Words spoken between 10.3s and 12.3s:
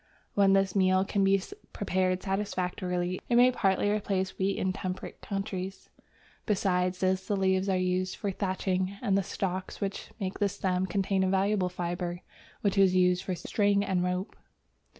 the stem contain a valuable fibre